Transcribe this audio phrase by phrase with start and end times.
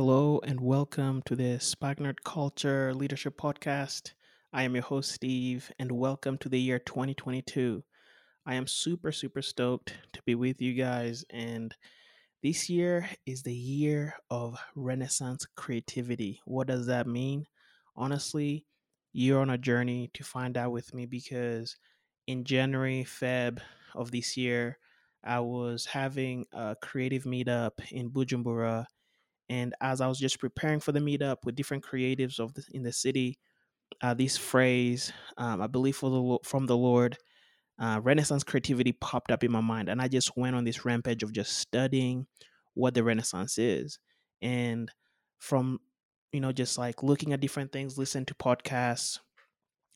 [0.00, 4.14] Hello and welcome to the Spikenard Culture Leadership Podcast.
[4.50, 7.84] I am your host, Steve, and welcome to the year 2022.
[8.46, 11.26] I am super, super stoked to be with you guys.
[11.28, 11.74] And
[12.42, 16.40] this year is the year of Renaissance creativity.
[16.46, 17.44] What does that mean?
[17.94, 18.64] Honestly,
[19.12, 21.76] you're on a journey to find out with me because
[22.26, 23.58] in January, Feb
[23.94, 24.78] of this year,
[25.22, 28.86] I was having a creative meetup in Bujumbura
[29.50, 32.84] and as I was just preparing for the meetup with different creatives of the, in
[32.84, 33.36] the city,
[34.00, 37.18] uh, this phrase, um, I believe for the from the Lord,
[37.80, 41.24] uh, Renaissance creativity popped up in my mind, and I just went on this rampage
[41.24, 42.28] of just studying
[42.74, 43.98] what the Renaissance is,
[44.40, 44.88] and
[45.40, 45.80] from
[46.32, 49.18] you know just like looking at different things, listening to podcasts,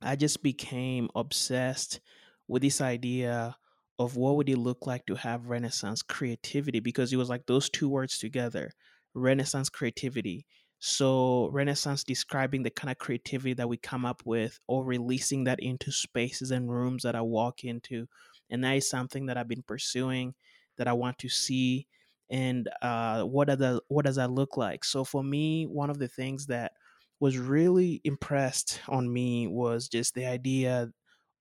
[0.00, 2.00] I just became obsessed
[2.46, 3.56] with this idea
[3.98, 7.68] of what would it look like to have Renaissance creativity because it was like those
[7.68, 8.70] two words together
[9.14, 10.46] Renaissance creativity.
[10.78, 15.60] So, Renaissance describing the kind of creativity that we come up with or releasing that
[15.60, 18.06] into spaces and rooms that I walk into.
[18.48, 20.34] And that is something that I've been pursuing
[20.78, 21.86] that I want to see.
[22.30, 24.84] And uh, what, are the, what does that look like?
[24.84, 26.72] So, for me, one of the things that
[27.20, 30.90] was really impressed on me was just the idea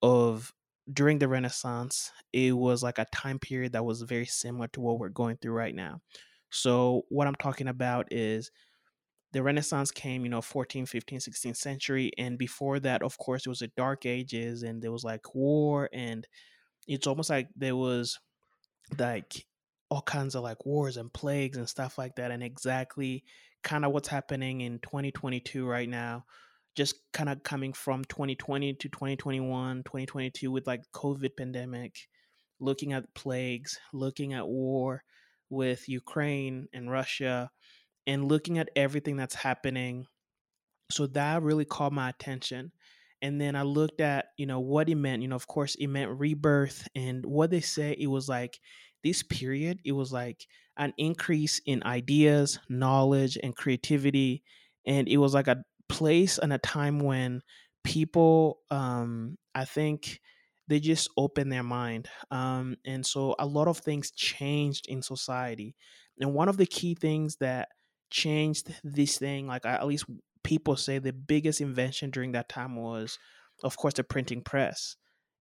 [0.02, 0.54] of
[0.92, 5.00] during the Renaissance, it was like a time period that was very similar to what
[5.00, 6.02] we're going through right now.
[6.50, 8.52] So what I'm talking about is
[9.32, 12.12] the Renaissance came, you know, 14, 15, 16th century.
[12.18, 15.90] And before that, of course, it was the dark ages and there was like war.
[15.94, 16.28] And
[16.88, 18.20] it's almost like there was
[18.98, 19.46] like
[19.90, 22.32] all kinds of like wars and plagues and stuff like that.
[22.32, 23.24] And exactly
[23.64, 26.26] kind of what's happening in 2022 right now,
[26.76, 32.08] just kind of coming from 2020 to 2021, 2022 with like COVID pandemic,
[32.60, 35.04] looking at plagues, looking at war
[35.50, 37.52] with Ukraine and Russia
[38.08, 40.06] and looking at everything that's happening.
[40.92, 42.72] So that really caught my attention.
[43.22, 45.22] And then I looked at, you know, what it meant.
[45.22, 46.88] You know, of course, it meant rebirth.
[46.96, 48.60] And what they say, it was like
[49.04, 54.44] this period, it was like an increase in ideas, knowledge, and creativity.
[54.86, 57.42] And it was like a place and a time when
[57.84, 60.22] people, um, I think,
[60.70, 62.08] they just open their mind.
[62.30, 65.76] Um, and so a lot of things changed in society.
[66.20, 67.70] And one of the key things that
[68.12, 70.06] changed this thing, like at least
[70.44, 73.18] people say the biggest invention during that time was,
[73.64, 74.96] of course, the printing press.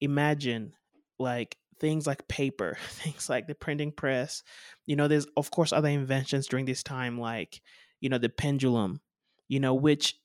[0.03, 0.75] Imagine
[1.19, 4.43] like things like paper, things like the printing press.
[4.85, 7.63] You know, there's of course other inventions during this time, like,
[8.01, 9.01] you know, the pendulum,
[9.49, 10.17] you know, which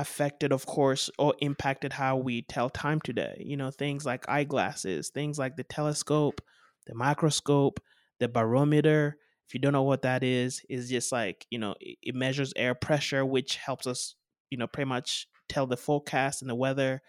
[0.00, 3.42] affected, of course, or impacted how we tell time today.
[3.44, 6.40] You know, things like eyeglasses, things like the telescope,
[6.86, 7.80] the microscope,
[8.18, 9.16] the barometer.
[9.46, 12.52] If you don't know what that is, is just like, you know, it, it measures
[12.56, 14.14] air pressure, which helps us,
[14.50, 17.02] you know, pretty much tell the forecast and the weather.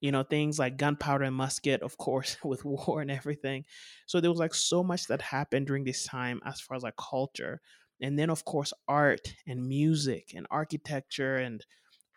[0.00, 3.64] You know, things like gunpowder and musket, of course, with war and everything.
[4.06, 6.96] So there was like so much that happened during this time as far as like
[6.96, 7.60] culture.
[8.00, 11.64] And then, of course, art and music and architecture and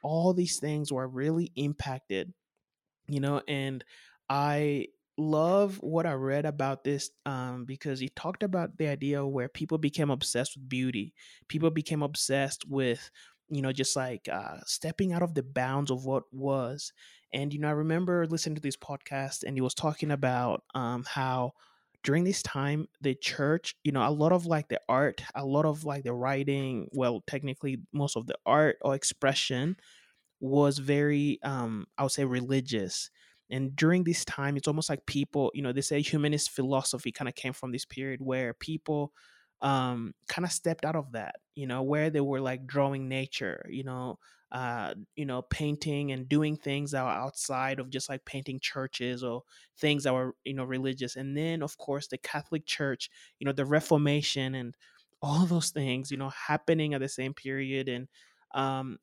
[0.07, 2.33] all these things were really impacted,
[3.07, 3.83] you know, and
[4.29, 4.87] I
[5.17, 9.77] love what I read about this um, because he talked about the idea where people
[9.77, 11.13] became obsessed with beauty.
[11.49, 13.11] People became obsessed with,
[13.49, 16.93] you know, just like uh, stepping out of the bounds of what was.
[17.33, 21.03] And, you know, I remember listening to this podcast and he was talking about um,
[21.05, 21.51] how
[22.03, 25.65] during this time the church you know a lot of like the art a lot
[25.65, 29.75] of like the writing well technically most of the art or expression
[30.39, 33.09] was very um i would say religious
[33.49, 37.27] and during this time it's almost like people you know they say humanist philosophy kind
[37.27, 39.13] of came from this period where people
[39.61, 43.65] um kind of stepped out of that you know where they were like drawing nature
[43.69, 48.23] you know uh, you know, painting and doing things that were outside of just like
[48.23, 49.43] painting churches or
[49.77, 51.17] things that were, you know, religious.
[51.17, 54.73] And then, of course, the Catholic Church, you know, the Reformation and
[55.21, 57.89] all those things, you know, happening at the same period.
[57.89, 58.07] And,
[58.53, 58.99] um,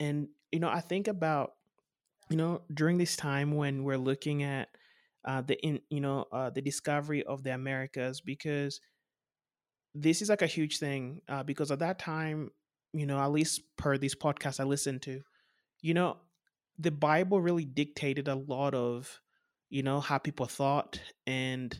[0.00, 1.52] and, you know, I think about,
[2.30, 4.70] you know, during this time when we're looking at,
[5.26, 8.80] uh, the in you know uh, the discovery of the Americas because
[9.94, 12.50] this is like a huge thing uh, because at that time
[12.92, 15.20] you know, at least per these podcasts I listened to,
[15.82, 16.16] you know,
[16.78, 19.20] the Bible really dictated a lot of,
[19.68, 21.00] you know, how people thought.
[21.26, 21.78] And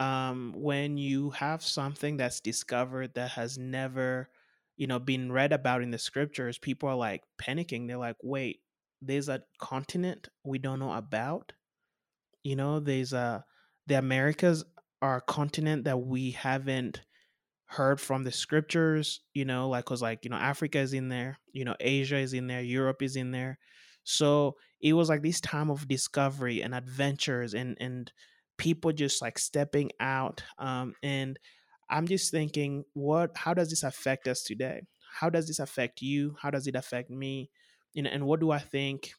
[0.00, 4.30] um, when you have something that's discovered that has never,
[4.78, 7.86] you know, being read about in the scriptures, people are like panicking.
[7.86, 8.60] They're like, wait,
[9.02, 11.52] there's a continent we don't know about.
[12.44, 13.44] You know, there's a,
[13.88, 14.64] the Americas
[15.02, 17.02] are a continent that we haven't
[17.66, 21.38] heard from the scriptures, you know, like, cause like, you know, Africa is in there,
[21.52, 23.58] you know, Asia is in there, Europe is in there.
[24.04, 28.10] So it was like this time of discovery and adventures and, and
[28.58, 30.42] people just like stepping out.
[30.58, 31.36] Um, and
[31.90, 34.82] I'm just thinking, what, how does this affect us today?
[35.20, 36.36] How does this affect you?
[36.40, 37.50] How does it affect me?
[37.94, 39.12] You know, and what do I think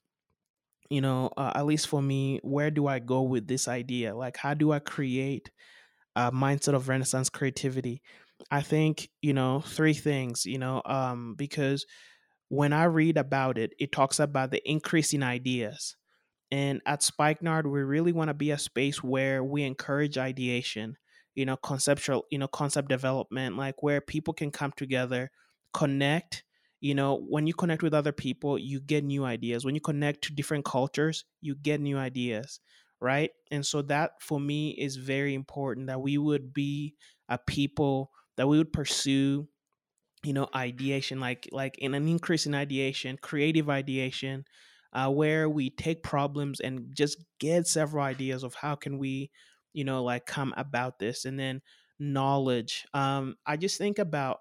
[0.89, 4.37] you know uh, at least for me where do i go with this idea like
[4.37, 5.51] how do i create
[6.15, 8.01] a mindset of renaissance creativity
[8.51, 11.85] i think you know three things you know um because
[12.49, 15.95] when i read about it it talks about the increase in ideas
[16.51, 20.97] and at Spikenard, we really want to be a space where we encourage ideation,
[21.39, 25.31] you know, conceptual, you know, concept development, like where people can come together,
[25.73, 26.43] connect.
[26.81, 29.65] You know, when you connect with other people, you get new ideas.
[29.65, 32.59] When you connect to different cultures, you get new ideas,
[33.01, 33.31] right?
[33.51, 36.95] And so that for me is very important that we would be
[37.27, 39.47] a people that we would pursue
[40.23, 44.43] you know ideation like like in an increase in ideation creative ideation
[44.91, 49.31] uh, where we take problems and just get several ideas of how can we
[49.73, 51.61] you know like come about this and then
[51.99, 54.39] knowledge um i just think about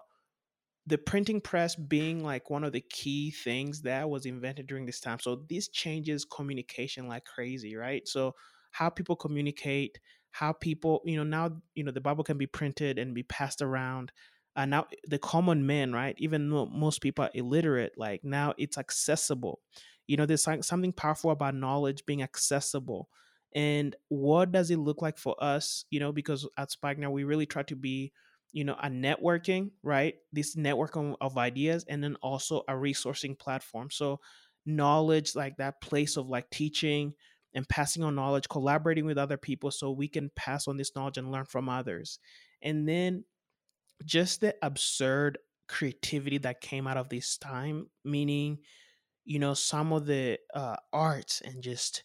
[0.87, 4.99] the printing press being like one of the key things that was invented during this
[4.99, 8.07] time so this changes communication like crazy right?
[8.07, 8.35] So
[8.71, 9.99] how people communicate
[10.31, 13.61] how people you know now you know the bible can be printed and be passed
[13.63, 14.11] around
[14.55, 16.15] uh, now the common man right?
[16.17, 19.59] Even though most people are illiterate like now it's accessible.
[20.07, 23.09] You know there's something powerful about knowledge being accessible
[23.55, 27.45] and what does it look like for us you know because at Spikenard we really
[27.45, 28.11] try to be
[28.51, 30.15] you know a networking right?
[30.31, 33.89] This network of, of ideas and then also a resourcing platform.
[33.91, 34.19] So
[34.65, 37.13] knowledge like that place of like teaching
[37.53, 41.17] and passing on knowledge collaborating with other people so we can pass on this knowledge
[41.17, 42.19] and learn from others.
[42.61, 43.23] And then
[44.05, 45.37] just the absurd
[45.67, 48.57] creativity that came out of this time meaning
[49.23, 52.03] you know some of the uh, arts and just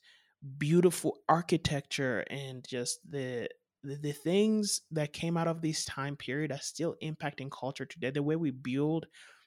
[0.59, 3.49] beautiful architecture and just the,
[3.83, 8.11] the things that came out of this time period are still impacting culture today.
[8.11, 9.07] The way we build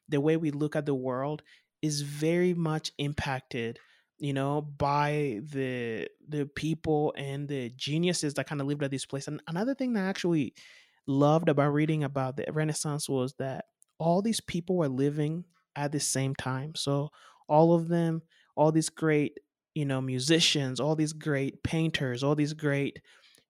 [0.10, 1.42] the way we look at the world
[1.82, 3.78] is very much impacted
[4.20, 9.06] you know by the the people and the geniuses that kind of lived at this
[9.06, 9.28] place.
[9.28, 10.54] And another thing that I actually
[11.06, 13.66] loved about reading about the renaissance was that
[14.00, 15.46] all these people were living
[15.76, 16.74] at the same time.
[16.76, 17.10] So
[17.48, 18.24] all of them,
[18.56, 19.40] all these great,
[19.78, 23.02] you know, musicians, all these great painters, all these great,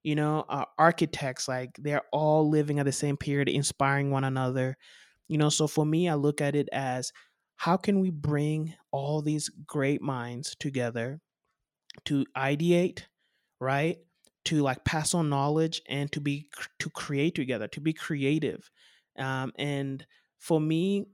[0.04, 4.78] you know, uh, architects, like they're all living at the same period, inspiring one another.
[5.30, 7.14] You know, so for me, I look at it as
[7.58, 11.22] how can we bring all these great minds together
[12.06, 13.04] to ideate,
[13.60, 13.98] right?
[14.46, 18.72] To like pass on knowledge and to be to create together, to be creative.
[19.18, 20.06] Um, and
[20.40, 21.08] for me,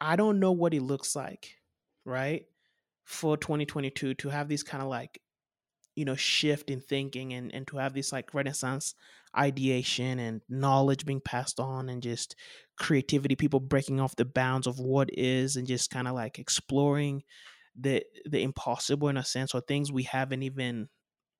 [0.00, 1.56] I don't know what it looks like
[2.06, 2.46] right?
[3.04, 5.20] For 2022 to have this kind of like,
[5.94, 8.94] you know, shift in thinking and, and to have this like renaissance
[9.36, 12.34] ideation and knowledge being passed on and just
[12.78, 17.22] creativity, people breaking off the bounds of what is and just kind of like exploring
[17.76, 20.88] the the impossible in a sense or things we haven't even,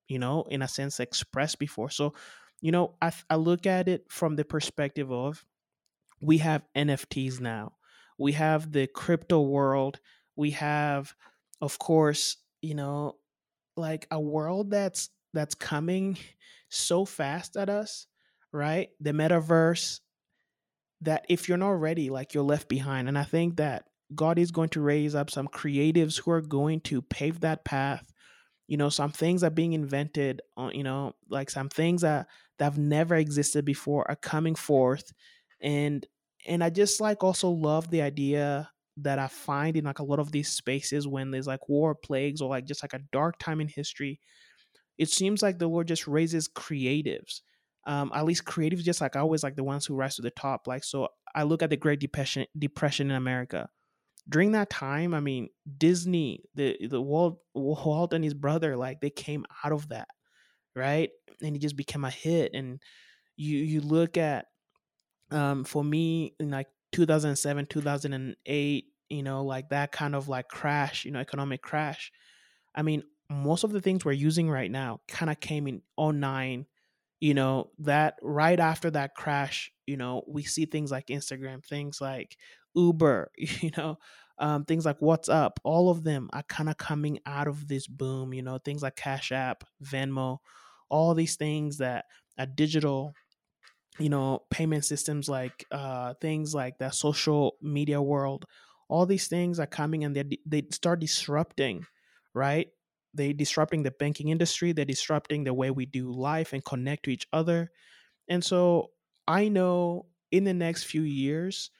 [0.08, 1.90] you know, in a sense expressed before.
[1.90, 2.14] So,
[2.60, 5.44] you know, I, I look at it from the perspective of
[6.20, 7.76] we have NFTs now.
[8.18, 10.00] We have the crypto world
[10.36, 11.14] we have
[11.64, 13.16] of course you know
[13.76, 16.16] like a world that's that's coming
[16.68, 18.06] so fast at us
[18.54, 18.90] right?
[19.00, 19.98] The metaverse
[21.00, 24.50] that if you're not ready like you're left behind and i think that god is
[24.50, 28.12] going to raise up some creatives who are going to pave that path
[28.68, 32.28] you know some things are being invented on you know like some things that
[32.58, 35.12] that have never existed before are coming forth
[35.60, 36.06] and
[36.46, 40.18] and i just like also love the idea that I find in like a lot
[40.20, 43.60] of these spaces when there's like war, plagues, or like just like a dark time
[43.60, 44.20] in history,
[44.98, 47.40] it seems like the Lord just raises creatives.
[47.86, 50.66] Um, at least creatives, just like always, like the ones who rise to the top.
[50.66, 53.68] Like so, I look at the Great Depression, depression in America.
[54.28, 59.10] During that time, I mean, Disney, the the Walt, Walt and his brother, like they
[59.10, 60.08] came out of that,
[60.74, 61.10] right?
[61.42, 62.52] And it just became a hit.
[62.54, 62.80] And
[63.36, 64.46] you you look at,
[65.30, 71.04] um, for me, in like 2007 2008 you know like that kind of like crash
[71.04, 72.12] you know economic crash.
[72.74, 76.66] I mean most of the things we're using right now kind of came in 09
[77.20, 82.00] you know that right after that crash you know we see things like instagram things
[82.00, 82.36] like
[82.74, 83.98] uber you know
[84.36, 88.34] um, things like WhatsApp all of them are kind of coming out of this boom
[88.34, 90.38] you know things like cash app venmo
[90.88, 92.04] all these things that
[92.38, 93.14] are digital
[93.98, 98.44] you know payment systems like uh, things like the social media world
[98.88, 101.86] all these things are coming and they they start disrupting
[102.36, 102.70] right?
[103.14, 107.12] They disrupting the banking industry they're disrupting the way we do life and connect to
[107.12, 107.70] each other.
[108.28, 108.92] And so
[109.26, 111.70] i know in the next few years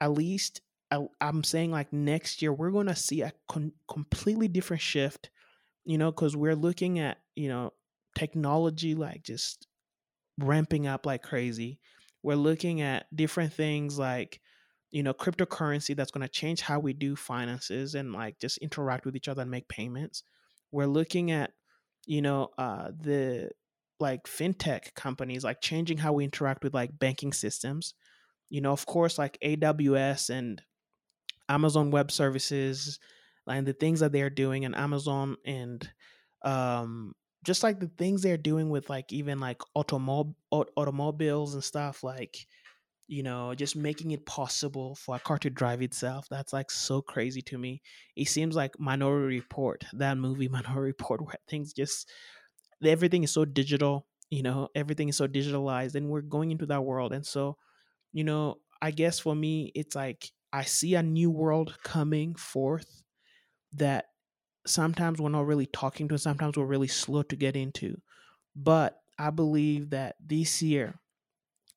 [0.00, 4.48] at least I, i'm saying like next year we're going to see a con- completely
[4.48, 5.30] different shift
[5.84, 7.72] you know because we're looking at you know
[8.16, 9.68] technology like just
[10.38, 11.78] ramping up like crazy.
[12.22, 14.40] We're looking at different things like,
[14.90, 19.04] you know, cryptocurrency that's going to change how we do finances and like just interact
[19.04, 20.22] with each other and make payments.
[20.70, 21.52] We're looking at,
[22.06, 23.50] you know, uh, the
[24.00, 27.94] like fintech companies like changing how we interact with like banking systems.
[28.50, 30.62] You know, of course, like AWS and
[31.48, 32.98] Amazon Web Services
[33.46, 35.88] and the things that they're doing, and Amazon and
[36.42, 37.14] um,
[37.44, 42.46] just like the things they're doing with like even like automob- automobiles and stuff like
[43.08, 47.02] you know just making it possible for a car to drive itself that's like so
[47.02, 47.82] crazy to me.
[48.16, 52.10] It seems like minority report that movie minority report where things just
[52.84, 56.84] everything is so digital you know everything is so digitalized and we're going into that
[56.84, 57.56] world and so
[58.12, 63.02] you know i guess for me it's like i see a new world coming forth
[63.72, 64.06] that
[64.66, 68.00] sometimes we're not really talking to, sometimes we're really slow to get into.
[68.56, 70.98] But I believe that this year,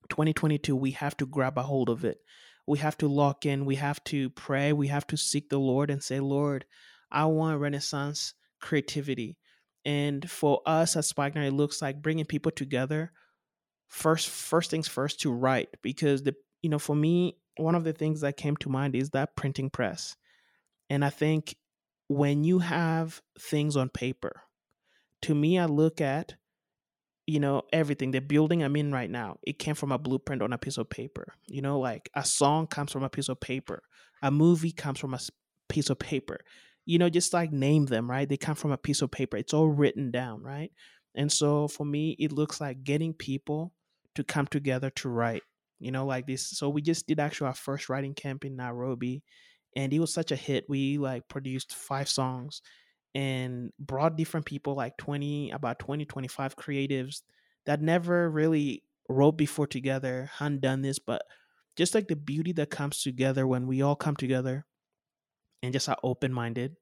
[0.10, 2.20] 2022, we have to grab a hold of it.
[2.66, 5.90] We have to lock in, we have to pray, we have to seek the Lord
[5.90, 6.66] and say, Lord,
[7.12, 9.38] I want Renaissance creativity.
[9.86, 13.14] And for us at Spikenard, it looks like bringing people together.
[13.88, 17.94] First, first things first to write, because the you know, for me, one of the
[17.94, 20.16] things that came to mind is that printing press.
[20.90, 21.56] And I think
[22.08, 24.42] when you have things on paper,
[25.24, 26.36] to me, I look at,
[27.26, 28.12] you know, everything.
[28.12, 30.90] The building I'm in right now, it came from a blueprint on a piece of
[30.90, 31.34] paper.
[31.48, 33.84] You know, like a song comes from a piece of paper,
[34.22, 35.20] a movie comes from a
[35.68, 36.40] piece of paper.
[36.86, 38.30] You know, just like name them, right?
[38.30, 39.36] They come from a piece of paper.
[39.36, 40.72] It's all written down, right?
[41.16, 43.74] And so for me, it looks like getting people
[44.16, 45.44] to come together to write,
[45.80, 46.48] you know, like this.
[46.58, 49.24] So we just did actually our first writing camp in Nairobi
[49.78, 50.66] and it was such a hit.
[50.68, 52.62] We like produced five songs
[53.16, 57.22] and brought different people like 20 about 20 25 creatives
[57.66, 61.24] that never really wrote before together hadn't done this but
[61.78, 64.66] just like the beauty that comes together when we all come together
[65.64, 66.76] and just are open-minded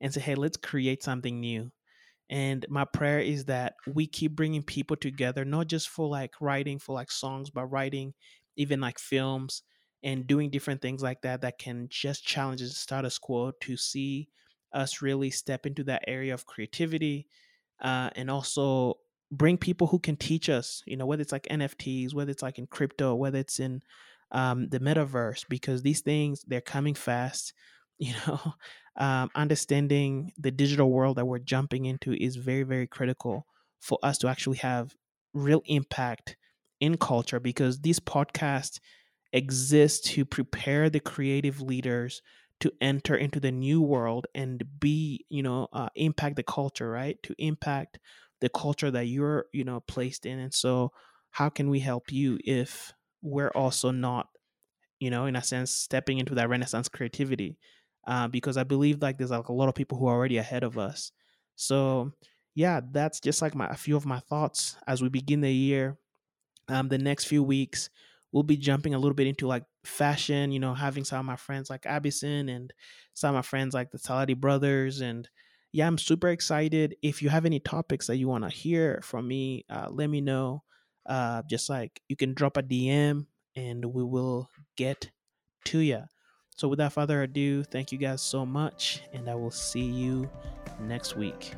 [0.00, 1.72] and say hey let's create something new
[2.28, 6.78] and my prayer is that we keep bringing people together not just for like writing
[6.78, 8.12] for like songs but writing
[8.56, 9.62] even like films
[10.02, 14.28] and doing different things like that that can just challenge the status quo to see
[14.72, 17.26] us really step into that area of creativity
[17.82, 18.94] uh, and also
[19.32, 22.58] bring people who can teach us you know whether it's like nfts whether it's like
[22.58, 23.80] in crypto whether it's in
[24.32, 27.52] um, the metaverse because these things they're coming fast
[27.98, 28.54] you know
[28.96, 33.46] um, understanding the digital world that we're jumping into is very very critical
[33.80, 34.94] for us to actually have
[35.34, 36.36] real impact
[36.80, 38.80] in culture because these podcasts
[39.32, 42.22] exists to prepare the creative leaders
[42.60, 47.22] to enter into the new world and be you know uh, impact the culture right?
[47.24, 47.98] To impact
[48.40, 50.38] the culture that you're you know placed in.
[50.38, 50.92] And so
[51.30, 54.28] how can we help you if we're also not
[54.98, 57.58] you know in a sense stepping into that renaissance creativity?
[58.06, 60.62] Uh, because i believe like there's like a lot of people who are already ahead
[60.64, 61.12] of us.
[61.56, 62.12] So
[62.54, 65.98] yeah that's just like my a few of my thoughts as we begin the year.
[66.68, 67.90] Um, the next few weeks
[68.32, 71.36] we'll be jumping a little bit into like fashion, you know, having some of my
[71.36, 72.72] friends like Abison and
[73.14, 75.00] some of my friends like the Saladi brothers.
[75.00, 75.28] And
[75.72, 76.96] yeah, I'm super excited.
[77.02, 80.20] If you have any topics that you want to hear from me, uh, let me
[80.20, 80.62] know.
[81.06, 85.10] Uh, just like you can drop a DM and we will get
[85.64, 86.02] to you.
[86.56, 90.28] So without further ado, thank you guys so much, and I will see you
[90.78, 91.54] next week.